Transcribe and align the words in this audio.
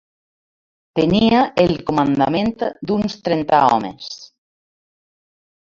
Tenia 0.99 1.41
el 1.65 1.73
comandament 1.91 2.51
d'uns 2.91 3.21
trenta 3.29 3.63
homes 3.77 4.09